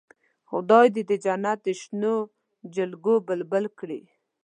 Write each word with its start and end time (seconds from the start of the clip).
خدای 0.49 0.87
دې 0.95 1.03
د 1.09 1.11
جنت 1.23 1.57
د 1.63 1.67
شنو 1.79 2.15
جلګو 2.75 3.15
بلبل 3.27 3.65
کړي. 3.79 4.01